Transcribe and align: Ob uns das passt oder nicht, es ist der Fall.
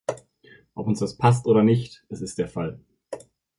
Ob 0.73 0.87
uns 0.87 0.97
das 0.99 1.15
passt 1.15 1.45
oder 1.45 1.61
nicht, 1.61 2.03
es 2.09 2.21
ist 2.21 2.39
der 2.39 2.47
Fall. 2.47 2.79